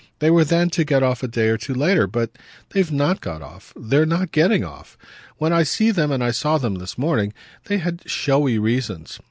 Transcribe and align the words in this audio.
They 0.17 0.31
were 0.31 0.43
then 0.43 0.71
to 0.71 0.83
get 0.83 1.03
off 1.03 1.21
a 1.21 1.27
day 1.27 1.49
or 1.49 1.59
two 1.59 1.75
later. 1.75 2.07
But 2.07 2.31
they've 2.71 2.91
not 2.91 3.21
got 3.21 3.43
off 3.43 3.71
they're 3.75 4.03
not 4.07 4.31
getting 4.31 4.63
off. 4.63 4.97
When 5.37 5.53
I 5.53 5.61
see 5.61 5.91
them 5.91 6.11
and 6.11 6.23
I 6.23 6.31
saw 6.31 6.57
them 6.57 6.73
this 6.79 6.97
morning 6.97 7.33
they 7.65 7.77
have 7.77 7.99
showy 8.07 8.57
reasons. 8.57 9.19